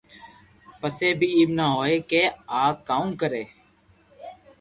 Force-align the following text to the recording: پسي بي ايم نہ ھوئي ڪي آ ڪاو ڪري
پسي 0.79 1.09
بي 1.19 1.27
ايم 1.35 1.49
نہ 1.57 1.65
ھوئي 1.75 1.95
ڪي 2.09 2.23
آ 2.61 2.63
ڪاو 2.87 3.03
ڪري 3.21 3.43